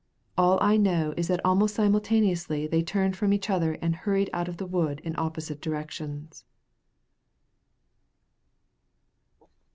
All 0.35 0.57
I 0.63 0.77
know 0.77 1.13
is 1.15 1.27
that 1.27 1.45
almost 1.45 1.75
simultaneously 1.75 2.65
they 2.65 2.81
turned 2.81 3.15
from 3.15 3.31
each 3.31 3.51
other 3.51 3.73
and 3.83 3.95
hurried 3.95 4.31
out 4.33 4.47
of 4.47 4.57
the 4.57 4.65
wood 4.65 4.99
in 5.01 5.13
opposite 5.15 5.61
directions. 5.61 6.43